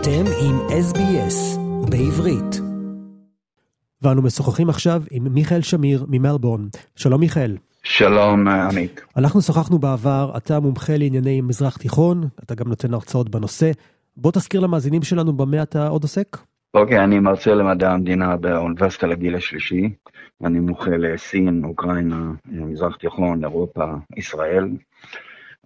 אתם 0.00 0.24
עם 0.46 0.56
SBS 0.56 1.58
בעברית. 1.90 2.60
ואנו 4.02 4.22
משוחחים 4.22 4.68
עכשיו 4.68 5.02
עם 5.10 5.34
מיכאל 5.34 5.60
שמיר 5.62 6.06
ממלבורן. 6.08 6.66
שלום 6.96 7.20
מיכאל. 7.20 7.56
שלום 7.82 8.48
עמית. 8.48 9.00
אנחנו 9.16 9.42
שוחחנו 9.42 9.78
בעבר, 9.78 10.32
אתה 10.36 10.60
מומחה 10.60 10.96
לענייני 10.96 11.40
מזרח 11.40 11.76
תיכון, 11.76 12.28
אתה 12.44 12.54
גם 12.54 12.68
נותן 12.68 12.94
הרצאות 12.94 13.28
בנושא. 13.28 13.70
בוא 14.16 14.32
תזכיר 14.32 14.60
למאזינים 14.60 15.02
שלנו 15.02 15.32
במה 15.32 15.62
אתה 15.62 15.88
עוד 15.88 16.02
עוסק. 16.02 16.36
אוקיי, 16.74 17.04
אני 17.04 17.18
מרצה 17.18 17.54
למדע 17.54 17.90
המדינה 17.92 18.36
באוניברסיטה 18.36 19.06
לגיל 19.06 19.34
השלישי. 19.34 19.90
אני 20.44 20.60
מומחה 20.60 20.90
לסין, 20.90 21.64
אוקראינה, 21.64 22.32
מזרח 22.46 22.96
תיכון, 22.96 23.44
אירופה, 23.44 23.84
ישראל. 24.16 24.68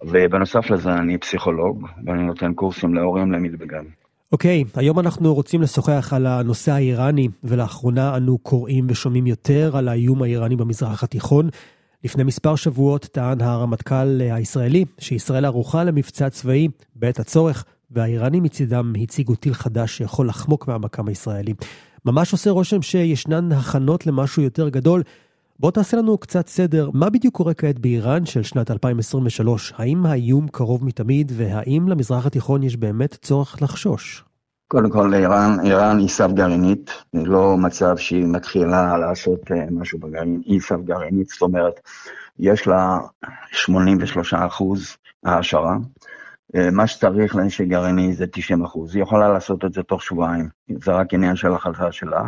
ובנוסף 0.01 0.69
לזה 0.69 0.93
אני 0.93 1.17
פסיכולוג, 1.17 1.87
ואני 2.05 2.23
נותן 2.23 2.53
קורסים 2.53 2.93
להורים 2.93 3.31
למדבגן. 3.31 3.83
אוקיי, 4.33 4.63
okay, 4.67 4.79
היום 4.79 4.99
אנחנו 4.99 5.33
רוצים 5.33 5.61
לשוחח 5.61 6.13
על 6.13 6.25
הנושא 6.25 6.71
האיראני, 6.71 7.27
ולאחרונה 7.43 8.17
אנו 8.17 8.37
קוראים 8.37 8.85
ושומעים 8.89 9.27
יותר 9.27 9.77
על 9.77 9.87
האיום 9.87 10.23
האיראני 10.23 10.55
במזרח 10.55 11.03
התיכון. 11.03 11.49
לפני 12.03 12.23
מספר 12.23 12.55
שבועות 12.55 13.05
טען 13.05 13.41
הרמטכ"ל 13.41 14.21
הישראלי 14.21 14.85
שישראל 14.99 15.45
ערוכה 15.45 15.83
למבצע 15.83 16.29
צבאי 16.29 16.67
בעת 16.95 17.19
הצורך, 17.19 17.65
והאיראנים 17.91 18.43
מצידם 18.43 18.93
הציגו 19.01 19.35
טיל 19.35 19.53
חדש 19.53 19.97
שיכול 19.97 20.27
לחמוק 20.27 20.67
מהמקם 20.67 21.07
הישראלי. 21.07 21.53
ממש 22.05 22.31
עושה 22.31 22.49
רושם 22.49 22.81
שישנן 22.81 23.51
הכנות 23.51 24.07
למשהו 24.07 24.43
יותר 24.43 24.69
גדול. 24.69 25.03
בוא 25.59 25.71
תעשה 25.71 25.97
לנו 25.97 26.17
קצת 26.17 26.47
סדר, 26.47 26.89
מה 26.93 27.09
בדיוק 27.09 27.35
קורה 27.35 27.53
כעת 27.53 27.79
באיראן 27.79 28.25
של 28.25 28.43
שנת 28.43 28.71
2023? 28.71 29.73
האם 29.77 30.05
האיום 30.05 30.47
קרוב 30.47 30.85
מתמיד, 30.85 31.31
והאם 31.35 31.87
למזרח 31.87 32.25
התיכון 32.25 32.63
יש 32.63 32.77
באמת 32.77 33.17
צורך 33.21 33.61
לחשוש? 33.61 34.23
קודם 34.73 34.89
כל, 34.89 35.13
איראן, 35.13 35.57
איראן 35.63 35.97
היא 35.97 36.07
סף 36.07 36.29
גרעינית, 36.33 36.91
זה 37.13 37.23
לא 37.25 37.57
מצב 37.57 37.97
שהיא 37.97 38.25
מתחילה 38.25 38.97
לעשות 38.97 39.51
אה, 39.51 39.65
משהו 39.71 39.99
בגרעין, 39.99 40.41
היא 40.45 40.59
סף 40.59 40.75
גרעינית, 40.83 41.29
זאת 41.29 41.41
אומרת, 41.41 41.79
יש 42.39 42.67
לה 42.67 42.99
83 43.51 44.33
אחוז 44.33 44.97
העשרה, 45.23 45.77
אה, 46.55 46.71
מה 46.71 46.87
שצריך 46.87 47.35
לנשק 47.35 47.65
גרעיני 47.65 48.13
זה 48.13 48.25
90 48.27 48.63
אחוז, 48.63 48.95
היא 48.95 49.03
יכולה 49.03 49.29
לעשות 49.29 49.65
את 49.65 49.73
זה 49.73 49.83
תוך 49.83 50.03
שבועיים, 50.03 50.49
זה 50.83 50.91
רק 50.91 51.13
עניין 51.13 51.35
של 51.35 51.53
החלטה 51.53 51.91
שלה. 51.91 52.23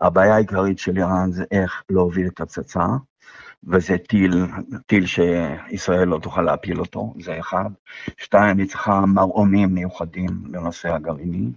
הבעיה 0.00 0.34
העיקרית 0.34 0.78
של 0.78 0.96
איראן 0.96 1.32
זה 1.32 1.44
איך 1.50 1.82
להוביל 1.90 2.26
את 2.26 2.40
הפצצה, 2.40 2.86
וזה 3.64 3.98
טיל, 3.98 4.46
טיל 4.86 5.06
שישראל 5.06 6.08
לא 6.08 6.18
תוכל 6.18 6.42
להפיל 6.42 6.80
אותו, 6.80 7.14
זה 7.20 7.38
אחד. 7.38 7.70
שתיים, 8.16 8.58
היא 8.58 8.66
צריכה 8.66 9.00
מרעומים 9.06 9.74
מיוחדים 9.74 10.28
לנושא 10.52 10.94
הגרעיני. 10.94 11.50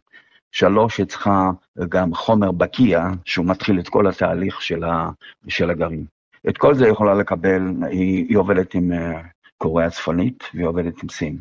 שלוש, 0.52 0.98
היא 0.98 1.06
צריכה 1.06 1.50
גם 1.90 2.14
חומר 2.14 2.52
בקיע, 2.52 3.08
שהוא 3.26 3.46
מתחיל 3.46 3.80
את 3.80 3.90
כל 3.90 4.08
התהליך 4.08 4.62
של, 4.62 4.84
ה, 4.84 5.10
של 5.48 5.70
הגרעין. 5.70 6.06
את 6.50 6.58
כל 6.58 6.76
זה 6.76 6.86
היא 6.86 6.92
יכולה 6.92 7.14
לקבל, 7.14 7.62
היא, 7.90 8.26
היא 8.30 8.38
עובדת 8.38 8.74
עם 8.74 8.92
אה, 8.92 9.22
קוריאה 9.58 9.88
הצפונית 9.88 10.44
והיא 10.54 10.68
עובדת 10.68 11.04
עם 11.04 11.10
סין. 11.10 11.38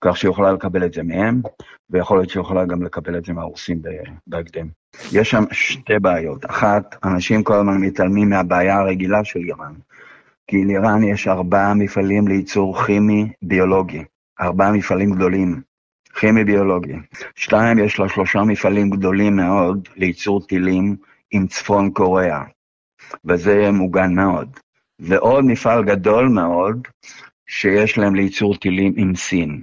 כך 0.00 0.16
שהיא 0.16 0.30
יכולה 0.30 0.52
לקבל 0.52 0.84
את 0.84 0.92
זה 0.92 1.02
מהם, 1.02 1.42
ויכול 1.90 2.18
להיות 2.18 2.30
שהיא 2.30 2.40
יכולה 2.40 2.64
גם 2.64 2.82
לקבל 2.82 3.18
את 3.18 3.24
זה 3.24 3.32
מהרוסים 3.32 3.82
בהקדם. 4.26 4.68
יש 5.12 5.30
שם 5.30 5.44
שתי 5.50 5.98
בעיות. 5.98 6.44
אחת, 6.44 6.96
אנשים 7.04 7.42
כל 7.42 7.54
הזמן 7.54 7.80
מתעלמים 7.80 8.30
מהבעיה 8.30 8.78
הרגילה 8.78 9.24
של 9.24 9.40
איראן. 9.40 9.74
כי 10.48 10.64
לאיראן 10.64 11.02
יש 11.04 11.28
ארבעה 11.28 11.74
מפעלים 11.74 12.28
לייצור 12.28 12.84
כימי 12.84 13.32
ביולוגי. 13.42 14.04
ארבעה 14.40 14.72
מפעלים 14.72 15.10
גדולים, 15.10 15.60
כימי 16.14 16.44
ביולוגי. 16.44 16.94
שתיים, 17.34 17.78
יש 17.78 17.98
לה 17.98 18.08
שלושה 18.08 18.42
מפעלים 18.42 18.90
גדולים 18.90 19.36
מאוד 19.36 19.88
לייצור 19.96 20.46
טילים 20.46 20.96
עם 21.30 21.46
צפון 21.46 21.90
קוריאה. 21.90 22.42
וזה 23.24 23.70
מוגן 23.72 24.14
מאוד. 24.14 24.48
ועוד 24.98 25.44
מפעל 25.44 25.84
גדול 25.84 26.28
מאוד 26.28 26.88
שיש 27.46 27.98
להם 27.98 28.14
לייצור 28.14 28.56
טילים 28.56 28.92
עם 28.96 29.14
סין. 29.14 29.62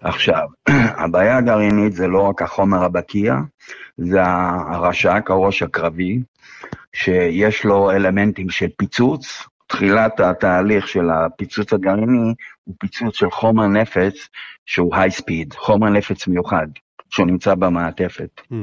עכשיו, 0.00 0.48
הבעיה 1.02 1.36
הגרעינית 1.36 1.92
זה 1.92 2.06
לא 2.06 2.22
רק 2.22 2.42
החומר 2.42 2.84
הבקיע, 2.84 3.34
זה 3.96 4.22
הרש"ק, 4.22 5.30
הראש 5.30 5.62
הקרבי, 5.62 6.20
שיש 6.92 7.64
לו 7.64 7.90
אלמנטים 7.90 8.50
של 8.50 8.68
פיצוץ. 8.76 9.46
תחילת 9.70 10.20
התהליך 10.20 10.88
של 10.88 11.10
הפיצוץ 11.10 11.72
הגרעיני 11.72 12.34
הוא 12.64 12.74
פיצוץ 12.78 13.14
של 13.14 13.30
חומר 13.30 13.66
נפץ 13.66 14.14
שהוא 14.66 14.96
היי 14.96 15.10
ספיד, 15.10 15.54
חומר 15.54 15.88
נפץ 15.88 16.26
מיוחד, 16.26 16.66
שהוא 17.10 17.26
נמצא 17.26 17.54
במעטפת. 17.54 18.40
Mm. 18.52 18.54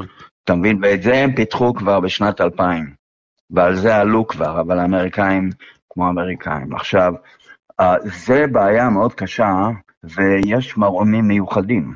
אתה 0.43 0.55
מבין? 0.55 0.79
ואת 0.83 1.03
זה 1.03 1.17
הם 1.17 1.35
פיתחו 1.35 1.73
כבר 1.73 1.99
בשנת 1.99 2.41
2000, 2.41 2.93
ועל 3.49 3.75
זה 3.75 3.95
עלו 3.95 4.27
כבר, 4.27 4.61
אבל 4.61 4.79
האמריקאים 4.79 5.49
כמו 5.89 6.07
האמריקאים. 6.07 6.75
עכשיו, 6.75 7.13
אה, 7.79 7.95
זה 8.25 8.47
בעיה 8.51 8.89
מאוד 8.89 9.13
קשה, 9.13 9.69
ויש 10.03 10.77
מרעומים 10.77 11.27
מיוחדים. 11.27 11.93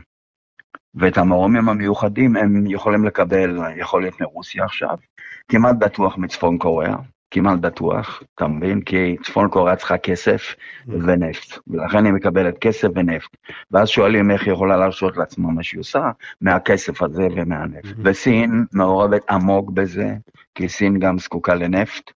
ואת 0.96 1.18
המרעומים 1.18 1.70
המיוחדים 1.70 2.38
הם 2.38 2.64
יכולים 2.68 3.06
לקבל, 3.06 3.60
יכול 3.78 4.02
להיות 4.02 4.22
מרוסיה 4.22 4.66
עכשיו, 4.66 4.98
כמעט 5.48 5.76
בטוח 5.80 6.18
מצפון 6.18 6.58
קוריאה, 6.58 6.96
כמעט 7.32 7.60
בטוח, 7.60 8.24
אתה 8.36 8.48
מבין? 8.48 8.82
כי 8.82 9.16
צפון 9.24 9.50
קוריאה 9.50 9.76
צריכה 9.76 9.98
כסף 9.98 10.56
mm. 10.88 10.92
ונפט, 10.92 11.60
ולכן 11.68 12.06
היא 12.06 12.14
מקבלת 12.14 12.58
כסף 12.58 12.88
ונפט. 12.96 13.38
ואז 13.72 13.88
שואלים 13.90 14.32
איך 14.32 14.46
היא 14.46 14.54
יכולה 14.54 14.78
להרשות 14.78 15.18
לעצמה 15.18 15.52
מה 15.52 15.64
שהיא 15.64 15.80
עושה, 15.80 16.12
מהכסף 16.42 17.02
הזה 17.02 17.28
ומהנפט. 17.36 17.86
Mm-hmm. 17.86 18.02
וסין 18.04 18.66
מעורבת 18.74 19.30
עמוק 19.30 19.72
בזה, 19.72 20.16
כי 20.56 20.70
סין 20.70 21.00
גם 21.00 21.20
זקוקה 21.20 21.56
לנפט, 21.56 22.12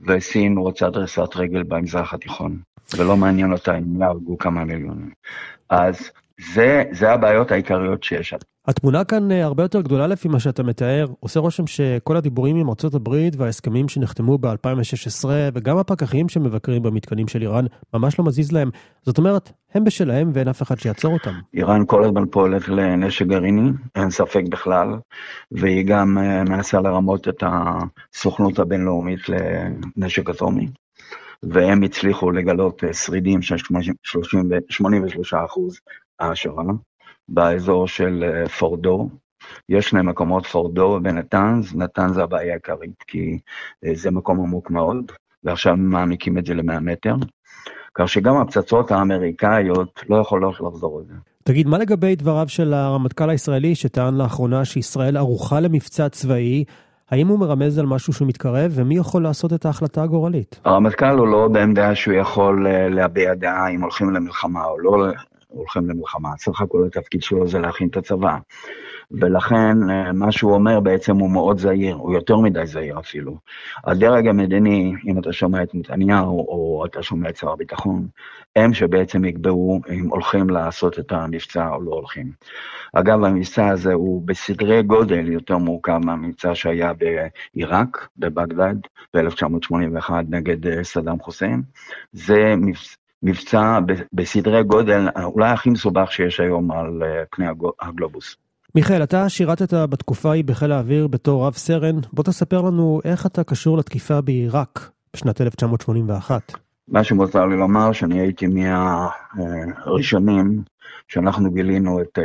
וסין 0.00 0.56
רוצה 0.56 0.90
דריסת 0.90 1.36
רגל 1.36 1.62
במזרח 1.62 2.14
התיכון. 2.14 2.58
ולא 2.98 3.16
מעניין 3.16 3.52
אותה 3.52 3.78
אם 3.78 4.00
יהרגו 4.02 4.38
כמה 4.38 4.64
מיליונים. 4.64 5.10
אז 5.70 6.10
זה, 6.54 6.82
זה 6.92 7.12
הבעיות 7.12 7.52
העיקריות 7.52 8.02
שיש. 8.04 8.34
התמונה 8.66 9.04
כאן 9.04 9.32
אה, 9.32 9.44
הרבה 9.44 9.62
יותר 9.62 9.80
גדולה 9.80 10.06
לפי 10.06 10.28
מה 10.28 10.40
שאתה 10.40 10.62
מתאר. 10.62 11.06
עושה 11.20 11.40
רושם 11.40 11.66
שכל 11.66 12.16
הדיבורים 12.16 12.56
עם 12.56 12.68
ארה"ב 12.68 13.08
וההסכמים 13.36 13.88
שנחתמו 13.88 14.38
ב-2016, 14.38 15.24
וגם 15.54 15.78
הפקחים 15.78 16.28
שמבקרים 16.28 16.82
במתקנים 16.82 17.28
של 17.28 17.42
איראן, 17.42 17.64
ממש 17.94 18.18
לא 18.18 18.24
מזיז 18.24 18.52
להם. 18.52 18.70
זאת 19.02 19.18
אומרת, 19.18 19.52
הם 19.74 19.84
בשלהם 19.84 20.30
ואין 20.34 20.48
אף 20.48 20.62
אחד 20.62 20.78
שיעצור 20.78 21.12
אותם. 21.12 21.32
איראן 21.54 21.82
כל 21.86 22.04
הזמן 22.04 22.26
פועלת 22.30 22.68
לנשק 22.68 23.26
גרעיני, 23.26 23.70
אין 23.94 24.10
ספק 24.10 24.42
בכלל, 24.50 24.88
והיא 25.52 25.86
גם 25.86 26.18
אה, 26.18 26.44
מנסה 26.44 26.80
לרמות 26.80 27.28
את 27.28 27.42
הסוכנות 27.46 28.58
הבינלאומית 28.58 29.20
לנשק 29.28 30.30
אטומי. 30.30 30.68
והם 31.42 31.82
הצליחו 31.82 32.30
לגלות 32.30 32.84
אה, 32.84 32.92
שרידים 32.92 33.42
של 33.42 33.56
83 34.68 35.34
אחוז 35.34 35.80
העשרה 36.20 36.64
באזור 37.28 37.88
של 37.88 38.24
אה, 38.24 38.48
פורדו. 38.48 39.08
יש 39.68 39.88
שני 39.88 40.02
מקומות, 40.02 40.46
פורדו 40.46 41.00
ונתנז, 41.04 41.76
נתנז 41.76 42.14
זה 42.14 42.22
הבעיה 42.22 42.52
העיקרית, 42.52 43.02
כי 43.06 43.38
אה, 43.84 43.90
זה 43.94 44.10
מקום 44.10 44.40
עמוק 44.40 44.70
מאוד, 44.70 45.12
ועכשיו 45.44 45.76
מעמיקים 45.76 46.38
את 46.38 46.46
זה 46.46 46.54
ל-100 46.54 46.80
מטר. 46.80 47.14
כך 47.94 48.08
שגם 48.08 48.36
הפצצות 48.36 48.90
האמריקאיות 48.90 50.04
לא 50.08 50.16
יכולות 50.16 50.60
לחזור 50.60 50.98
על 50.98 51.04
זה. 51.04 51.14
תגיד, 51.44 51.66
מה 51.66 51.78
לגבי 51.78 52.16
דבריו 52.16 52.48
של 52.48 52.74
הרמטכ"ל 52.74 53.30
הישראלי 53.30 53.74
שטען 53.74 54.14
לאחרונה 54.14 54.64
שישראל 54.64 55.16
ערוכה 55.16 55.60
למבצע 55.60 56.08
צבאי 56.08 56.64
האם 57.10 57.28
הוא 57.28 57.38
מרמז 57.38 57.78
על 57.78 57.86
משהו 57.86 58.12
שהוא 58.12 58.28
מתקרב, 58.28 58.72
ומי 58.74 58.96
יכול 58.96 59.22
לעשות 59.22 59.52
את 59.52 59.66
ההחלטה 59.66 60.02
הגורלית? 60.02 60.60
הרמטכ"ל 60.64 61.18
הוא 61.18 61.28
לא 61.28 61.48
בעמדה 61.48 61.94
שהוא 61.94 62.14
יכול 62.14 62.66
אה, 62.66 62.88
להביע 62.88 63.34
דעה 63.34 63.68
אם 63.68 63.82
הולכים 63.82 64.10
למלחמה 64.10 64.64
או 64.64 64.78
לא 64.78 65.06
הולכים 65.50 65.90
למלחמה. 65.90 66.28
סך 66.38 66.60
הכל 66.60 66.86
התפקיד 66.86 67.22
שלו 67.22 67.48
זה 67.48 67.58
להכין 67.58 67.88
את 67.88 67.96
הצבא. 67.96 68.38
ולכן 69.10 69.90
אה, 69.90 70.12
מה 70.12 70.32
שהוא 70.32 70.54
אומר 70.54 70.80
בעצם 70.80 71.16
הוא 71.16 71.30
מאוד 71.30 71.58
זהיר, 71.58 71.94
הוא 71.94 72.14
יותר 72.14 72.36
מדי 72.36 72.66
זהיר 72.66 72.98
אפילו. 72.98 73.36
הדרג 73.84 74.26
המדיני, 74.26 74.94
אם 75.06 75.18
אתה 75.18 75.32
שומע 75.32 75.62
את 75.62 75.74
נתניהו 75.74 76.40
או 76.48 76.84
אתה 76.86 77.02
שומע 77.02 77.28
את 77.28 77.36
שר 77.36 77.50
הביטחון, 77.50 78.06
הם 78.56 78.74
שבעצם 78.74 79.24
יקבעו 79.24 79.80
אם 79.90 80.08
הולכים 80.08 80.50
לעשות 80.50 80.98
את 80.98 81.12
המבצע 81.12 81.68
או 81.68 81.82
לא 81.82 81.90
הולכים. 81.90 82.32
אגב, 82.92 83.24
המבצע 83.24 83.68
הזה 83.68 83.92
הוא 83.92 84.22
בסדרי 84.24 84.82
גודל 84.82 85.28
יותר 85.32 85.58
מורכב 85.58 85.98
מהמבצע 86.04 86.54
שהיה 86.54 86.92
בעיראק, 86.92 88.08
בבגדד, 88.18 88.74
ב-1981 89.14 90.12
נגד 90.28 90.66
אה, 90.66 90.84
סדאם 90.84 91.18
חוסיין. 91.18 91.62
זה 92.12 92.54
מבצע 93.22 93.78
בסדרי 94.12 94.62
גודל 94.62 95.08
אולי 95.24 95.50
הכי 95.50 95.70
מסובך 95.70 96.12
שיש 96.12 96.40
היום 96.40 96.70
על 96.70 97.02
אה, 97.02 97.22
פני 97.30 97.46
הגלובוס. 97.80 98.36
מיכאל, 98.74 99.02
אתה 99.02 99.28
שירתת 99.28 99.74
בתקופה 99.74 100.30
ההיא 100.30 100.44
בחיל 100.44 100.72
האוויר 100.72 101.06
בתור 101.06 101.46
רב 101.46 101.54
סרן, 101.54 101.96
בוא 102.12 102.24
תספר 102.24 102.60
לנו 102.62 103.00
איך 103.04 103.26
אתה 103.26 103.44
קשור 103.44 103.78
לתקיפה 103.78 104.20
בעיראק 104.20 104.90
בשנת 105.14 105.40
1981. 105.40 106.69
מה 106.90 107.04
שמותר 107.04 107.46
לי 107.46 107.56
לומר, 107.56 107.92
שאני 107.92 108.20
הייתי 108.20 108.46
מהראשונים 109.36 110.62
שאנחנו 111.08 111.50
גילינו 111.50 112.00
את 112.02 112.18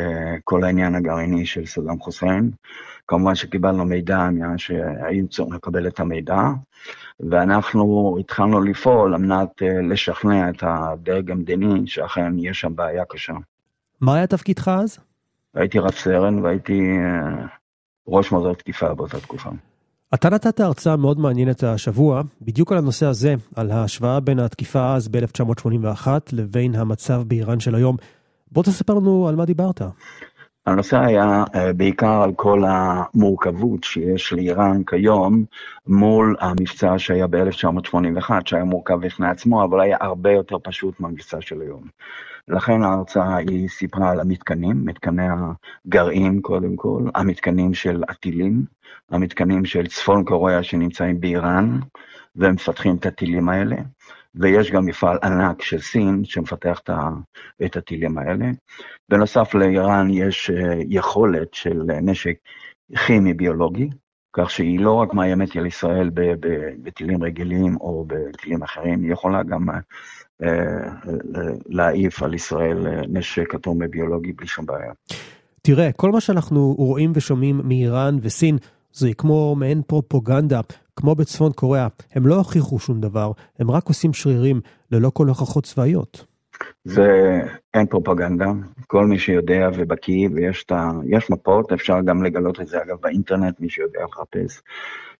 כל 0.44 0.64
העניין 0.64 0.96
הגרעיני 0.96 1.46
של 1.46 1.66
סדאם 1.66 2.00
חוסיין. 2.00 2.52
כמובן 3.08 3.36
שקיבלנו 3.36 3.86
מידע 3.86 4.30
מה 4.32 4.58
שהיינו 4.58 5.28
צריכים 5.28 5.54
לקבל 5.54 5.88
את 5.88 6.00
המידע, 6.00 6.42
ואנחנו 7.20 8.16
התחלנו 8.20 8.62
לפעול 8.62 9.14
על 9.14 9.22
מנת 9.22 9.62
לשכנע 9.90 10.50
את 10.50 10.64
הדרג 10.64 11.32
המדיני 11.32 11.88
שאכן 11.88 12.40
יש 12.40 12.60
שם 12.60 12.76
בעיה 12.76 13.04
קשה. 13.10 13.34
מה 14.02 14.16
היה 14.16 14.28
תפקידך 14.28 14.68
אז? 14.68 15.00
הייתי 15.54 15.80
רב 15.80 15.92
סרן 15.92 16.40
והייתי 16.40 16.98
ראש 18.08 18.32
מוזר 18.32 18.54
תקיפה 18.54 18.94
באותה 18.94 19.20
תקופה. 19.20 19.50
אתה 20.14 20.30
נתת 20.30 20.60
הרצאה 20.60 20.96
מאוד 20.96 21.20
מעניינת 21.20 21.64
השבוע, 21.64 22.22
בדיוק 22.42 22.72
על 22.72 22.78
הנושא 22.78 23.06
הזה, 23.06 23.36
על 23.56 23.72
ההשוואה 23.72 24.20
בין 24.20 24.40
התקיפה 24.40 24.96
אז 24.96 25.08
ב-1981 25.08 26.08
לבין 26.32 26.76
המצב 26.76 27.24
באיראן 27.28 27.60
של 27.60 27.76
היום. 27.76 27.98
בוא 28.52 28.64
תספר 28.64 28.94
לנו 28.94 29.28
על 29.28 29.36
מה 29.36 29.46
דיברת. 29.46 29.82
הנושא 30.66 31.00
היה 31.00 31.44
בעיקר 31.78 32.22
על 32.22 32.34
כל 32.34 32.64
המורכבות 32.68 33.84
שיש 33.84 34.34
לאיראן 34.34 34.84
כיום 34.84 35.46
מול 35.88 36.36
המבצע 36.40 36.94
שהיה 36.98 37.28
ב-1981, 37.28 38.30
שהיה 38.46 38.64
מורכב 38.64 39.06
בפני 39.06 39.28
עצמו, 39.28 39.64
אבל 39.64 39.80
היה 39.82 39.98
הרבה 40.02 40.32
יותר 40.32 40.58
פשוט 40.64 41.00
מהמבצע 41.00 41.38
של 41.42 41.62
היום. 41.62 41.84
לכן 42.48 42.84
ההרצאה 42.84 43.36
היא 43.36 43.70
סיפרה 43.70 44.12
על 44.12 44.20
המתקנים, 44.20 44.86
מתקני 44.86 45.28
הגרעין 45.88 46.42
קודם 46.42 46.76
כל, 46.76 47.04
המתקנים 47.16 47.74
של 47.74 48.04
הטילים, 48.10 48.66
המתקנים 49.10 49.66
של 49.66 49.88
צפון 49.88 50.26
קוריאה 50.26 50.64
שנמצאים 50.64 51.20
באיראן, 51.20 51.80
והם 52.36 52.54
מפתחים 52.54 52.96
את 52.96 53.06
הטילים 53.06 53.50
האלה, 53.50 53.76
ויש 54.36 54.72
גם 54.72 54.86
מפעל 54.86 55.18
ענק 55.24 55.62
של 55.62 55.80
סין 55.80 56.26
שמפתח 56.26 56.82
את 57.66 57.78
הטילים 57.78 58.18
האלה. 58.18 58.46
בנוסף 59.10 59.54
לאיראן 59.54 60.08
יש 60.10 60.52
יכולת 60.90 61.54
של 61.54 61.82
נשק 62.02 62.36
כימי 63.08 63.34
ביולוגי, 63.34 63.90
כך 64.34 64.50
שהיא 64.50 64.80
לא 64.80 64.94
רק 64.94 65.14
מאיימת 65.14 65.56
על 65.56 65.66
ישראל 65.66 66.12
בטילים 66.84 67.24
רגילים 67.24 67.78
או 67.78 68.06
בטילים 68.08 68.64
אחרים, 68.64 69.04
היא 69.04 69.12
יכולה 69.12 69.44
גם 69.44 69.66
להעיף 71.70 72.24
על 72.24 72.34
ישראל 72.34 72.88
נשק 73.08 73.56
אטומי 73.56 73.88
ביולוגי 73.88 74.34
בלי 74.34 74.48
שום 74.48 74.66
בעיה. 74.66 74.92
תראה, 75.62 75.92
כל 75.92 76.12
מה 76.12 76.22
שאנחנו 76.22 76.74
רואים 76.78 77.12
ושומעים 77.16 77.62
מאיראן 77.64 78.18
וסין, 78.22 78.58
זה 78.94 79.14
כמו 79.18 79.56
מעין 79.56 79.82
פרופוגנדה, 79.88 80.62
כמו 80.96 81.16
בצפון 81.16 81.52
קוריאה. 81.52 81.88
הם 82.14 82.28
לא 82.28 82.36
הוכיחו 82.36 82.80
שום 82.80 83.02
דבר, 83.02 83.32
הם 83.60 83.72
רק 83.72 83.88
עושים 83.88 84.14
שרירים 84.14 84.62
ללא 84.92 85.10
כל 85.14 85.28
הוכחות 85.28 85.64
צבאיות. 85.64 86.26
זה 86.84 87.42
אין 87.74 87.86
פרופגנדה, 87.86 88.46
כל 88.88 89.06
מי 89.06 89.20
שיודע 89.20 89.70
ובקיא, 89.74 90.30
ויש 90.34 90.66
ה... 90.72 90.92
מפות, 91.30 91.72
אפשר 91.72 92.02
גם 92.02 92.24
לגלות 92.24 92.62
את 92.62 92.68
זה 92.68 92.82
אגב 92.84 92.98
באינטרנט, 93.02 93.60
מי 93.60 93.70
שיודע 93.70 94.00
לחפש, 94.04 94.62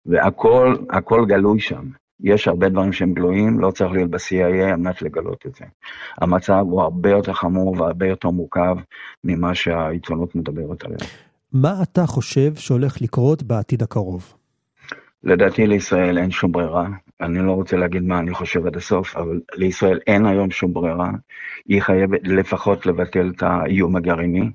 והכל, 0.06 0.76
הכל 0.90 1.26
גלוי 1.28 1.60
שם. 1.60 1.86
יש 2.20 2.48
הרבה 2.48 2.70
דברים 2.70 2.94
שהם 2.94 3.14
גלויים, 3.14 3.60
לא 3.60 3.72
צריך 3.72 3.92
להיות 3.92 4.10
ב-CIA 4.10 4.64
על 4.72 4.76
מנת 4.76 5.02
לגלות 5.02 5.46
את 5.48 5.56
זה. 5.56 5.66
המצב 6.18 6.64
הוא 6.70 6.82
הרבה 6.82 7.10
יותר 7.10 7.34
חמור 7.34 7.76
והרבה 7.80 8.08
יותר 8.08 8.30
מורכב 8.30 8.76
ממה 9.24 9.56
שהעיתונות 9.56 10.36
מדברת 10.36 10.84
עליה. 10.84 10.98
מה 11.54 11.74
אתה 11.84 12.06
חושב 12.06 12.56
שהולך 12.56 13.02
לקרות 13.02 13.44
בעתיד 13.44 13.84
הקרוב? 13.84 14.34
לדעתי 15.24 15.68
לישראל 15.68 16.18
אין 16.18 16.32
שום 16.32 16.52
ברירה. 16.52 16.88
אני 17.22 17.40
לא 17.40 17.52
רוצה 17.52 17.78
להגיד 17.78 18.04
מה 18.04 18.20
אני 18.20 18.34
חושב 18.34 18.68
עד 18.68 18.76
הסוף, 18.76 19.16
אבל 19.18 19.42
לישראל 19.56 20.00
אין 20.08 20.26
היום 20.26 20.52
שום 20.52 20.74
ברירה. 20.74 21.12
היא 21.66 21.82
חייבת 21.82 22.20
לפחות 22.24 22.86
לבטל 22.86 23.32
את 23.36 23.44
האיום 23.44 23.96
הגרעיני. 23.96 24.50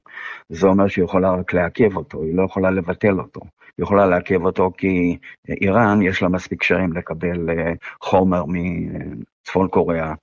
זה 0.49 0.67
אומר 0.67 0.89
שהיא 0.89 1.05
יכולה 1.05 1.33
רק 1.33 1.55
לעכב 1.55 1.97
אותו, 1.97 2.23
היא 2.23 2.35
לא 2.35 2.43
יכולה 2.43 2.71
לבטל 2.71 3.21
אותו. 3.21 3.41
יכולה 3.81 4.07
לעכב 4.07 4.45
אותו 4.45 4.71
כי 4.77 5.17
איראן 5.49 6.03
יש 6.03 6.23
לה 6.23 6.29
מספיק 6.29 6.61
קשרים 6.61 6.93
לקבל 6.93 7.49
חומר 8.01 8.45
מצפון 8.49 9.69
קוריאה. 9.69 10.15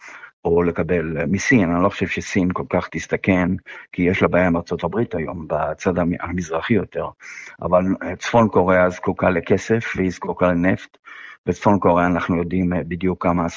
או 0.45 0.63
לקבל 0.63 1.25
מסין, 1.25 1.71
אני 1.71 1.83
לא 1.83 1.89
חושב 1.89 2.07
שסין 2.07 2.49
כל 2.53 2.63
כך 2.69 2.87
תסתכן, 2.91 3.49
כי 3.91 4.01
יש 4.01 4.21
לה 4.21 4.27
בעיה 4.27 4.47
עם 4.47 4.55
ארה"ב 4.55 4.95
היום, 5.13 5.47
בצד 5.47 5.93
המזרחי 6.19 6.73
יותר, 6.73 7.07
אבל 7.61 7.83
צפון 8.19 8.49
קוריאה 8.49 8.89
זקוקה 8.89 9.29
לכסף 9.29 9.93
והיא 9.95 10.11
זקוקה 10.11 10.47
לנפט, 10.47 10.97
בצפון 11.47 11.79
קוריאה 11.79 12.07
אנחנו 12.07 12.37
יודעים 12.37 12.73
בדיוק 12.87 13.23
כמה 13.23 13.47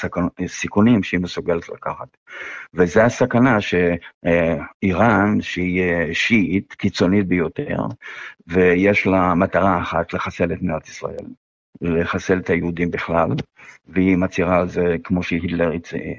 סיכונים 0.46 1.02
שהיא 1.02 1.20
מסוגלת 1.20 1.68
לקחת. 1.68 2.16
וזו 2.74 3.00
הסכנה 3.00 3.58
שאיראן, 3.60 5.40
שהיא 5.40 5.82
שיעית, 6.12 6.72
קיצונית 6.72 7.26
ביותר, 7.26 7.78
ויש 8.46 9.06
לה 9.06 9.34
מטרה 9.34 9.82
אחת, 9.82 10.12
לחסל 10.12 10.52
את 10.52 10.62
מדינת 10.62 10.88
ישראל. 10.88 11.26
לחסל 11.80 12.38
את 12.38 12.50
היהודים 12.50 12.90
בכלל, 12.90 13.28
והיא 13.88 14.16
מצהירה 14.16 14.58
על 14.58 14.68
זה 14.68 14.96
כמו 15.04 15.22
שהיטלר 15.22 15.70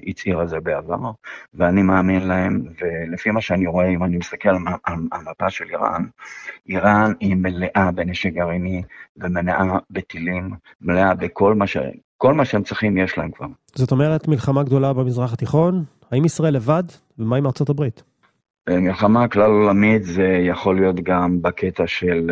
הצהיר 0.07 0.39
על 0.39 0.47
זה 0.47 0.59
בעבר, 0.59 1.11
ואני 1.53 1.81
מאמין 1.81 2.27
להם, 2.27 2.61
ולפי 2.81 3.31
מה 3.31 3.41
שאני 3.41 3.67
רואה, 3.67 3.87
אם 3.87 4.03
אני 4.03 4.17
מסתכל 4.17 4.49
על 4.49 4.57
המפה 5.11 5.49
של 5.49 5.65
איראן, 5.69 6.05
איראן 6.69 7.13
היא 7.19 7.35
מלאה 7.35 7.91
בנשק 7.95 8.33
גרעיני 8.33 8.83
ומלאה 9.17 9.77
בטילים, 9.89 10.49
מלאה 10.81 11.13
בכל 11.15 11.53
מה 11.55 11.67
ש... 11.67 11.77
כל 12.17 12.33
מה 12.33 12.45
שהם 12.45 12.63
צריכים 12.63 12.97
יש 12.97 13.17
להם 13.17 13.31
כבר. 13.31 13.47
זאת 13.75 13.91
אומרת 13.91 14.27
מלחמה 14.27 14.63
גדולה 14.63 14.93
במזרח 14.93 15.33
התיכון, 15.33 15.83
האם 16.11 16.25
ישראל 16.25 16.53
לבד, 16.53 16.83
ומה 17.19 17.37
עם 17.37 17.45
ארצות 17.45 17.69
הברית? 17.69 18.03
מלחמה 18.69 19.27
כלל 19.27 19.51
עולמית 19.51 20.03
זה 20.03 20.27
יכול 20.41 20.75
להיות 20.75 20.95
גם 20.99 21.41
בקטע 21.41 21.87
של 21.87 22.31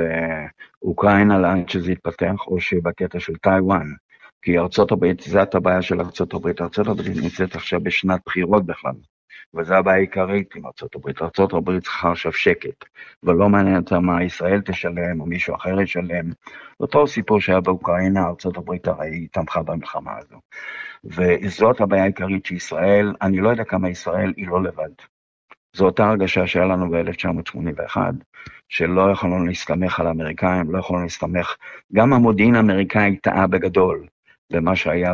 אוקראינה 0.82 1.40
לאן 1.40 1.68
שזה 1.68 1.92
יתפתח, 1.92 2.48
או 2.48 2.60
שבקטע 2.60 3.20
של 3.20 3.36
טיוואן. 3.36 3.88
כי 4.42 4.60
ארצות 4.60 4.92
הברית, 4.92 5.20
זאת 5.20 5.56
הבעיה 5.56 5.82
של 5.82 6.02
ארצות 6.02 6.34
הברית. 6.34 6.62
ארצות 6.62 6.88
הברית 6.88 7.18
נמצאת 7.18 7.56
עכשיו 7.56 7.80
בשנת 7.84 8.22
בחירות 8.26 8.66
בכלל, 8.66 8.94
וזו 9.54 9.74
הבעיה 9.74 9.98
העיקרית 9.98 10.56
עם 10.56 10.66
ארצות 10.66 10.96
הברית. 10.96 11.22
ארצות 11.22 11.54
הברית 11.54 11.84
צריכה 11.84 12.12
עכשיו 12.12 12.34
שקט, 12.34 12.86
ולא 13.24 13.50
מעניין 13.50 13.78
אותה 13.78 14.00
מה 14.00 14.24
ישראל 14.24 14.62
תשלם 14.62 15.22
או 15.22 15.26
מישהו 15.26 15.56
אחר 15.56 15.82
ישלם. 15.82 16.32
אותו 16.80 17.08
סיפור 17.08 17.42
שהיה 17.42 17.62
באוקראינה, 17.62 18.28
ארצות 18.28 18.58
הברית 18.58 18.88
הרי 18.88 19.28
תמכה 19.28 19.64
במלחמה 19.64 20.12
הזו. 20.18 20.38
וזאת 21.04 21.82
הבעיה 21.82 22.04
העיקרית 22.04 22.46
שישראל, 22.46 23.14
אני 23.22 23.38
לא 23.38 23.50
יודע 23.50 23.64
כמה 23.64 23.90
ישראל 23.90 24.34
היא 24.38 24.48
לא 24.48 24.64
לבד. 24.64 24.92
זו 25.74 25.86
אותה 25.86 26.10
הרגשה 26.10 26.48
שהיה 26.48 26.66
לנו 26.66 26.92
ב-1981, 26.92 27.98
שלא 28.70 29.12
יכולנו 29.12 29.46
להסתמך 29.46 30.00
על 30.00 30.08
האמריקאים, 30.08 30.72
לא 30.72 30.80
יכולנו 30.80 31.04
להסתמך, 31.04 31.56
גם 31.94 32.14
המודיעין 32.14 32.56
האמריקאי 32.56 33.18
טעה 33.18 33.48
בגדול 33.48 34.08
במה 34.52 34.76
שהיה 34.76 35.14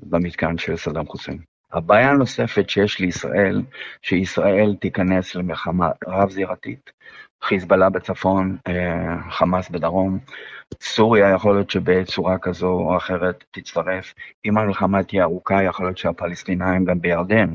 במתקן 0.00 0.58
של 0.58 0.76
סדאם 0.76 1.06
חוסיין. 1.06 1.38
הבעיה 1.72 2.10
הנוספת 2.10 2.70
שיש 2.70 3.00
לישראל, 3.00 3.62
שישראל 4.02 4.76
תיכנס 4.80 5.34
למלחמה 5.34 5.90
רב-זירתית, 6.06 6.90
חיזבאללה 7.44 7.90
בצפון, 7.90 8.56
אה, 8.68 9.30
חמאס 9.30 9.68
בדרום, 9.68 10.18
סוריה 10.80 11.30
יכול 11.30 11.54
להיות 11.54 11.70
שבצורה 11.70 12.38
כזו 12.38 12.68
או 12.68 12.96
אחרת 12.96 13.44
תצטרף. 13.50 14.14
אם 14.44 14.58
המלחמה 14.58 15.02
תהיה 15.02 15.24
ארוכה, 15.24 15.62
יכול 15.62 15.86
להיות 15.86 15.98
שהפלסטינאים 15.98 16.84
גם 16.84 17.00
בירדן 17.00 17.54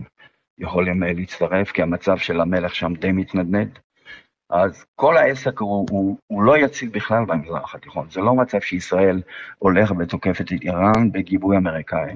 יכולים 0.59 1.03
להצטרף, 1.03 1.71
כי 1.71 1.81
המצב 1.81 2.17
של 2.17 2.41
המלך 2.41 2.75
שם 2.75 2.93
די 2.93 3.11
מתנדנד. 3.11 3.79
אז 4.49 4.85
כל 4.95 5.17
העסק 5.17 5.59
הוא, 5.59 5.87
הוא, 5.89 6.17
הוא 6.27 6.43
לא 6.43 6.57
יציב 6.57 6.91
בכלל 6.93 7.25
במזרח 7.25 7.75
התיכון. 7.75 8.09
זה 8.09 8.21
לא 8.21 8.35
מצב 8.35 8.59
שישראל 8.59 9.21
הולך 9.59 9.91
ותוקפת 9.99 10.41
את 10.41 10.61
איראן 10.61 11.11
בגיבוי 11.11 11.57
אמריקאי. 11.57 12.15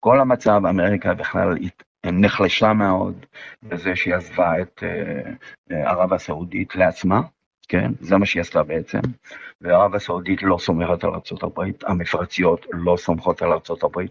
כל 0.00 0.20
המצב, 0.20 0.60
אמריקה 0.68 1.14
בכלל 1.14 1.58
נחלשה 2.06 2.72
מאוד 2.72 3.26
בזה 3.62 3.96
שהיא 3.96 4.14
עזבה 4.14 4.60
את 4.60 4.82
ערב 5.70 6.12
הסעודית 6.12 6.76
לעצמה, 6.76 7.20
כן? 7.68 7.92
זה 8.00 8.16
מה 8.16 8.26
שהיא 8.26 8.40
עשתה 8.40 8.62
בעצם. 8.62 8.98
וערב 9.60 9.94
הסעודית 9.94 10.42
לא 10.42 10.58
סומכת 10.58 11.04
על 11.04 11.10
ארה"ב, 11.10 11.60
המפרציות 11.86 12.66
לא 12.72 12.96
סומכות 12.96 13.42
על 13.42 13.52
ארה"ב, 13.52 14.02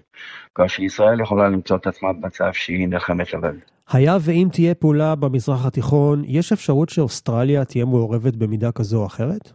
כאשר 0.56 0.84
ישראל 0.84 1.22
יכולה 1.22 1.50
למצוא 1.50 1.78
את 1.78 1.88
עצמה 1.88 2.14
במצב 2.14 2.54
שהיא 2.54 2.88
נלחמת 2.88 3.34
לבד. 3.34 3.54
היה 3.90 4.18
ואם 4.22 4.48
תהיה 4.52 4.76
פעולה 4.76 5.16
במזרח 5.16 5.66
התיכון, 5.66 6.24
יש 6.26 6.52
אפשרות 6.52 6.90
שאוסטרליה 6.90 7.66
תהיה 7.66 7.86
מעורבת 7.86 8.36
במידה 8.36 8.72
כזו 8.72 9.02
או 9.02 9.06
אחרת? 9.06 9.52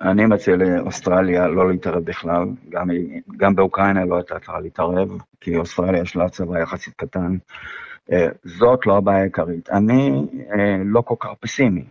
אני 0.00 0.26
מציע 0.26 0.56
לאוסטרליה 0.56 1.46
לא 1.46 1.70
להתערב 1.70 2.04
בכלל, 2.04 2.44
גם, 2.68 2.88
גם 3.36 3.54
באוקראינה 3.54 4.04
לא 4.04 4.16
הייתה 4.16 4.38
צריכה 4.38 4.60
להתערב, 4.60 5.08
כי 5.40 5.56
אוסטרליה 5.56 6.02
יש 6.02 6.16
לה 6.16 6.28
צבא 6.28 6.58
יחסית 6.58 6.94
קטן. 6.96 7.36
זאת 8.44 8.86
לא 8.86 8.96
הבעיה 8.96 9.20
העיקרית. 9.20 9.70
אני 9.70 10.24
לא 10.84 11.00
כל 11.00 11.14
כך 11.20 11.28
פסימי. 11.40 11.84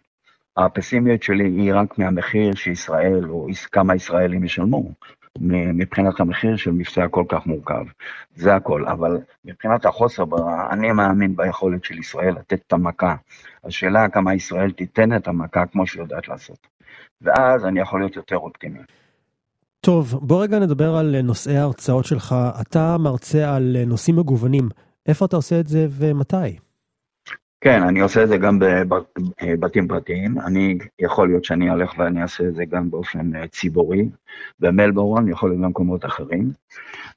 הפסימיות 0.58 1.24
שלי 1.24 1.44
היא 1.44 1.74
רק 1.74 2.00
מהמחיר 2.00 2.56
שישראל 2.56 3.30
או 3.30 3.48
כמה 3.72 3.96
ישראלים 3.96 4.44
ישלמו. 4.44 4.92
מבחינת 5.74 6.20
המחיר 6.20 6.56
של 6.56 6.72
מבצע 6.72 7.08
כל 7.08 7.24
כך 7.30 7.46
מורכב. 7.46 7.84
זה 8.36 8.56
הכל. 8.56 8.86
אבל 8.88 9.18
מבחינת 9.46 9.86
החוסר 9.86 10.26
ברירה, 10.26 10.70
אני 10.72 10.92
מאמין 10.92 11.36
ביכולת 11.36 11.84
של 11.84 12.00
ישראל 12.00 12.36
לתת 12.36 12.62
את 12.68 12.74
המכה. 12.74 13.16
השאלה 13.64 14.10
כמה 14.10 14.34
ישראל 14.34 14.72
תיתן 14.72 15.16
את 15.16 15.28
המכה 15.28 15.66
כמו 15.66 15.88
שהיא 15.88 16.02
יודעת 16.02 16.28
לעשות. 16.28 16.68
ואז 17.22 17.66
אני 17.66 17.80
יכול 17.80 18.00
להיות 18.00 18.16
יותר 18.16 18.38
אופטימי. 18.38 18.80
טוב, 19.82 20.20
בוא 20.22 20.44
רגע 20.44 20.60
נדבר 20.60 20.96
על 20.96 21.22
נושאי 21.22 21.58
ההרצאות 21.58 22.06
שלך. 22.06 22.36
אתה 22.62 22.98
מרצה 22.98 23.56
על 23.56 23.78
נושאים 23.88 24.16
מגוונים. 24.16 24.70
איפה 25.08 25.26
אתה 25.26 25.36
עושה 25.36 25.60
את 25.60 25.68
זה 25.68 25.88
ומתי? 25.90 26.67
כן, 27.62 27.84
אני 27.84 28.00
עושה 28.00 28.24
את 28.24 28.28
זה 28.28 28.38
גם 28.38 28.60
בבתים 28.60 29.88
פרטיים. 29.88 30.40
אני, 30.40 30.78
יכול 31.00 31.28
להיות 31.28 31.44
שאני 31.46 31.70
הולך 31.70 31.94
ואני 31.98 32.22
אעשה 32.22 32.48
את 32.48 32.56
זה 32.56 32.66
גם 32.66 32.92
באופן 32.92 33.36
אה, 33.36 33.48
ציבורי, 33.48 34.10
במלבורן, 34.60 35.28
יכול 35.28 35.50
להיות 35.50 35.62
במקומות 35.62 36.06
אחרים. 36.06 36.52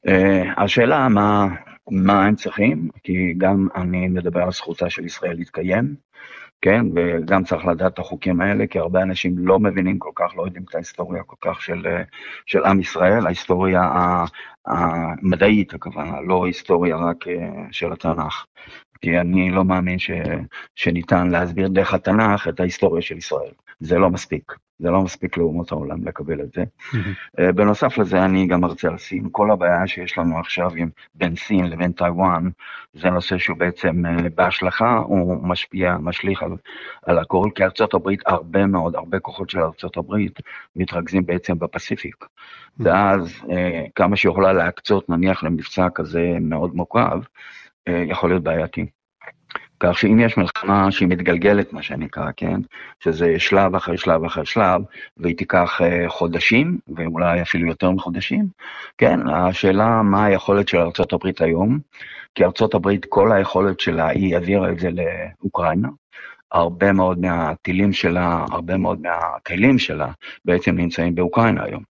אה, 0.09 0.52
השאלה 0.56 1.09
מה, 1.09 1.49
מה 1.90 2.26
הם 2.26 2.35
צריכים, 2.35 2.88
כי 3.02 3.35
גם 3.38 3.68
אני 3.75 4.09
מדבר 4.09 4.42
על 4.42 4.52
זכותה 4.52 4.90
של 4.90 5.04
ישראל 5.04 5.37
להתקיים, 5.37 5.94
כן, 6.62 6.87
וגם 6.94 7.44
צריך 7.44 7.66
לדעת 7.66 7.94
את 7.94 7.99
החוקים 7.99 8.40
האלה, 8.40 8.66
כי 8.66 8.78
הרבה 8.78 9.02
אנשים 9.02 9.35
לא 9.38 9.59
מבינים 9.59 9.99
כל 9.99 10.12
כך, 10.14 10.37
לא 10.37 10.42
יודעים 10.42 10.64
את 10.70 10.75
ההיסטוריה 10.75 11.23
כל 11.23 11.37
כך 11.40 11.62
של, 11.62 11.87
אה, 11.87 12.02
של 12.47 12.64
עם 12.64 12.80
ישראל, 12.80 13.26
ההיסטוריה 13.26 13.82
המדעית 14.66 15.75
הכוונה, 15.75 16.20
לא 16.20 16.47
היסטוריה 16.47 16.97
רק 16.97 17.25
של 17.70 17.92
התנ"ך. 17.92 18.47
כי 19.00 19.19
אני 19.19 19.50
לא 19.50 19.64
מאמין 19.64 19.99
ש, 19.99 20.11
שניתן 20.75 21.28
להסביר 21.28 21.69
דרך 21.69 21.95
התנ"ך 21.95 22.49
את 22.49 22.61
ההיסטוריה 22.61 23.02
של 23.02 23.16
ישראל. 23.16 23.52
זה 23.80 23.99
לא 23.99 24.11
מספיק. 24.11 24.52
זה 24.80 24.90
לא 24.90 25.02
מספיק 25.02 25.37
לאומות 25.37 25.73
העולם 25.73 26.09
לקבל 26.09 26.40
את 26.40 26.52
זה. 26.52 26.62
Mm-hmm. 26.62 27.52
בנוסף 27.52 27.99
לזה, 27.99 28.25
אני 28.25 28.47
גם 28.47 28.61
מרצה 28.61 28.88
על 28.88 28.99
סין. 28.99 29.28
כל 29.33 29.50
הבעיה 29.50 29.87
שיש 29.87 30.19
לנו 30.19 30.38
עכשיו 30.38 30.71
עם 30.76 30.88
בין 31.14 31.37
סין 31.37 31.66
לבין 31.66 31.92
טיוואן, 31.92 32.49
זה 32.95 33.11
נושא 33.11 33.38
שהוא 33.38 33.57
בעצם 33.57 34.07
אה, 34.07 34.28
בהשלכה, 34.35 34.97
הוא 34.97 35.49
משפיע, 35.49 35.97
משליך 36.00 36.42
על, 36.42 36.52
על 37.02 37.19
הכל, 37.19 37.49
כי 37.54 37.64
ארצות 37.64 37.95
הברית, 37.95 38.21
הרבה 38.26 38.66
מאוד, 38.66 38.97
הרבה 38.97 39.19
כוחות 39.19 39.50
של 39.50 39.59
ארצות 39.59 39.97
הברית 39.97 40.40
מתרכזים 40.76 41.26
בעצם 41.26 41.59
בפסיפיק. 41.59 42.16
Mm-hmm. 42.25 42.26
ואז 42.78 43.37
אה, 43.50 43.85
כמה 43.95 44.16
שיכולה 44.16 44.52
להקצות, 44.52 45.09
נניח 45.09 45.45
למבצע 45.45 45.88
כזה 45.95 46.37
מאוד 46.40 46.75
מורכב, 46.75 47.19
אה, 47.19 47.21
יכול 47.88 48.30
להיות 48.30 48.42
בעייתי. 48.42 48.87
כך 49.80 49.99
שאם 49.99 50.20
יש 50.20 50.37
מלחמה 50.37 50.90
שהיא 50.90 51.08
מתגלגלת, 51.08 51.72
מה 51.72 51.82
שנקרא, 51.82 52.30
כן? 52.37 52.60
שזה 53.04 53.38
שלב 53.38 53.75
אחרי 53.75 53.99
שלב 53.99 54.25
אחרי 54.25 54.46
שלב, 54.46 54.82
והיא 55.16 55.37
תיקח 55.37 55.80
uh, 55.80 56.08
חודשים, 56.08 56.78
ואולי 56.96 57.42
אפילו 57.42 57.68
יותר 57.68 57.90
מחודשים, 57.90 58.46
כן? 58.99 59.28
השאלה 59.28 60.02
מה 60.02 60.25
היכולת 60.25 60.68
של 60.68 60.78
ארה"ב 60.78 61.30
היום, 61.40 61.78
כי 62.34 62.44
ארה"ב, 62.44 62.96
כל 63.08 63.32
היכולת 63.32 63.80
שלה, 63.80 64.08
היא 64.08 64.34
העבירה 64.34 64.70
את 64.70 64.78
זה 64.78 64.88
לאוקראינה. 64.90 65.88
הרבה 66.52 66.92
מאוד 66.92 67.18
מהטילים 67.18 67.92
שלה, 67.92 68.44
הרבה 68.50 68.76
מאוד 68.76 69.00
מהכלים 69.00 69.78
שלה, 69.78 70.12
בעצם 70.44 70.75
נמצאים 70.75 71.14
באוקראינה 71.14 71.64
היום. 71.64 71.82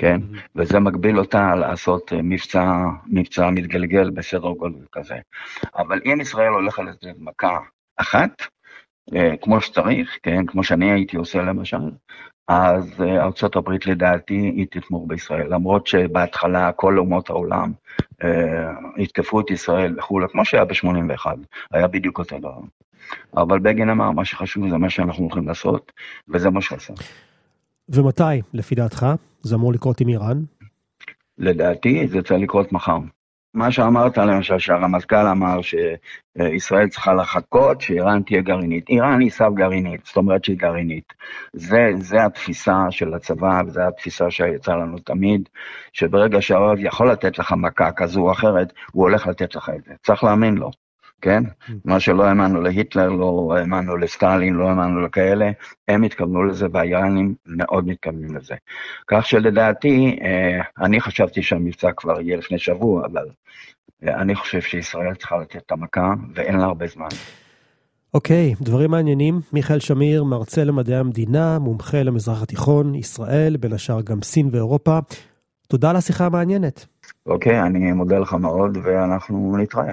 כן? 0.00 0.20
Mm-hmm. 0.20 0.48
וזה 0.56 0.80
מגביל 0.80 1.18
אותה 1.18 1.54
לעשות 1.54 2.12
אה, 2.12 2.22
מבצע, 2.22 2.74
מבצע 3.06 3.50
מתגלגל 3.50 4.10
בסדר 4.10 4.50
גודל 4.50 4.84
כזה. 4.92 5.14
אבל 5.76 6.00
אם 6.04 6.20
ישראל 6.20 6.48
הולכת 6.52 6.82
לתת 6.82 7.14
מכה 7.18 7.58
אחת, 7.96 8.42
אה, 9.14 9.36
כמו 9.42 9.60
שצריך, 9.60 10.18
כן? 10.22 10.46
כמו 10.46 10.64
שאני 10.64 10.92
הייתי 10.92 11.16
עושה 11.16 11.42
למשל, 11.42 11.90
אז 12.48 13.02
אה, 13.02 13.24
ארצות 13.24 13.56
הברית 13.56 13.86
לדעתי 13.86 14.34
היא 14.34 14.66
תתמוך 14.70 15.04
בישראל, 15.06 15.54
למרות 15.54 15.86
שבהתחלה 15.86 16.72
כל 16.72 16.98
אומות 16.98 17.30
העולם 17.30 17.72
אה, 18.24 18.72
יתקפו 18.96 19.40
את 19.40 19.50
ישראל 19.50 19.98
וכולי, 19.98 20.26
כמו 20.32 20.44
שהיה 20.44 20.64
ב-81, 20.64 21.26
היה 21.72 21.86
בדיוק 21.86 22.18
אותו 22.18 22.38
דבר. 22.38 22.58
אבל 23.36 23.58
בגין 23.58 23.90
אמר, 23.90 24.10
מה 24.10 24.24
שחשוב 24.24 24.68
זה 24.70 24.76
מה 24.76 24.90
שאנחנו 24.90 25.24
הולכים 25.24 25.48
לעשות, 25.48 25.92
וזה 26.28 26.50
מה 26.50 26.60
שעשה. 26.60 26.94
ומתי, 27.90 28.42
לפי 28.52 28.74
דעתך, 28.74 29.06
זה 29.42 29.54
אמור 29.54 29.72
לקרות 29.72 30.00
עם 30.00 30.08
איראן? 30.08 30.42
לדעתי, 31.38 32.08
זה 32.08 32.22
צריך 32.22 32.40
לקרות 32.40 32.72
מחר. 32.72 32.98
מה 33.54 33.72
שאמרת, 33.72 34.18
למשל, 34.18 34.58
שהרמטכ"ל 34.58 35.26
אמר 35.26 35.60
שישראל 35.62 36.88
צריכה 36.88 37.14
לחכות 37.14 37.80
שאיראן 37.80 38.22
תהיה 38.22 38.40
גרעינית. 38.40 38.88
איראן 38.88 39.20
היא 39.20 39.30
סף 39.30 39.48
גרעינית, 39.54 40.00
זאת 40.06 40.16
אומרת 40.16 40.44
שהיא 40.44 40.58
גרעינית. 40.58 41.12
זה, 41.52 41.90
זה 41.98 42.24
התפיסה 42.24 42.86
של 42.90 43.14
הצבא, 43.14 43.62
וזו 43.66 43.80
התפיסה 43.80 44.30
שיצאה 44.30 44.76
לנו 44.76 44.98
תמיד, 44.98 45.48
שברגע 45.92 46.42
שהאוהב 46.42 46.78
יכול 46.78 47.10
לתת 47.10 47.38
לך 47.38 47.52
מכה 47.52 47.92
כזו 47.92 48.20
או 48.20 48.32
אחרת, 48.32 48.72
הוא 48.92 49.02
הולך 49.02 49.26
לתת 49.26 49.54
לך 49.54 49.70
את 49.76 49.84
זה. 49.84 49.94
צריך 50.02 50.24
להאמין 50.24 50.54
לו. 50.54 50.70
כן? 51.22 51.42
Mm. 51.46 51.72
מה 51.84 52.00
שלא 52.00 52.24
האמנו 52.24 52.60
להיטלר, 52.60 53.08
לא 53.08 53.54
האמנו 53.56 53.96
לסטלין, 53.96 54.54
לא 54.54 54.68
האמנו 54.68 55.00
לכאלה, 55.00 55.50
הם 55.88 56.02
התכוונו 56.02 56.44
לזה 56.44 56.66
והאיראנים 56.72 57.34
מאוד 57.46 57.86
מתכוונים 57.86 58.36
לזה. 58.36 58.54
כך 59.06 59.26
שלדעתי, 59.26 60.18
אה, 60.22 60.84
אני 60.84 61.00
חשבתי 61.00 61.42
שהמבצע 61.42 61.92
כבר 61.96 62.20
יהיה 62.20 62.36
לפני 62.36 62.58
שבוע, 62.58 63.06
אבל 63.06 63.26
אה, 64.06 64.20
אני 64.20 64.34
חושב 64.34 64.60
שישראל 64.60 65.14
צריכה 65.14 65.36
לתת 65.38 65.56
את 65.56 65.72
המכה 65.72 66.12
ואין 66.34 66.58
לה 66.58 66.64
הרבה 66.64 66.86
זמן. 66.86 67.08
אוקיי, 68.14 68.54
okay, 68.54 68.64
דברים 68.64 68.90
מעניינים. 68.90 69.40
מיכאל 69.52 69.78
שמיר, 69.78 70.24
מרצה 70.24 70.64
למדעי 70.64 70.96
המדינה, 70.96 71.58
מומחה 71.58 72.02
למזרח 72.02 72.42
התיכון, 72.42 72.94
ישראל, 72.94 73.56
בין 73.56 73.72
השאר 73.72 74.00
גם 74.00 74.22
סין 74.22 74.48
ואירופה. 74.52 74.98
תודה 75.68 75.90
על 75.90 75.96
השיחה 75.96 76.26
המעניינת. 76.26 76.86
אוקיי, 77.26 77.60
okay, 77.60 77.66
אני 77.66 77.92
מודה 77.92 78.18
לך 78.18 78.32
מאוד 78.32 78.78
ואנחנו 78.82 79.56
נתראה. 79.58 79.92